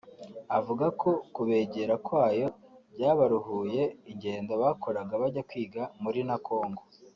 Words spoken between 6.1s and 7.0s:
na Congo